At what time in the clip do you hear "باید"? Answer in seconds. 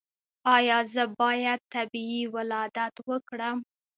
1.19-1.59